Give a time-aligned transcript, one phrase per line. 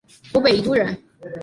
[0.33, 0.97] 湖北宜都人。